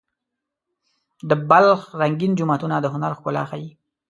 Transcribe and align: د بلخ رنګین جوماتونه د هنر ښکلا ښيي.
د 1.29 1.31
بلخ 1.49 1.79
رنګین 2.01 2.31
جوماتونه 2.39 2.75
د 2.79 2.85
هنر 2.93 3.11
ښکلا 3.17 3.43
ښيي. 3.49 3.69